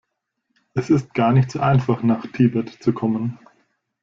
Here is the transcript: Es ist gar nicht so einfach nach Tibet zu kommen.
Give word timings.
Es 0.73 0.89
ist 0.89 1.13
gar 1.13 1.31
nicht 1.31 1.51
so 1.51 1.59
einfach 1.59 2.01
nach 2.01 2.25
Tibet 2.31 2.71
zu 2.81 2.91
kommen. 2.91 3.37